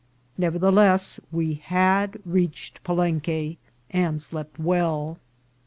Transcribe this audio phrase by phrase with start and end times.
[0.39, 3.57] Neverthe less, we had reached Palenque,
[3.91, 5.19] and slept well.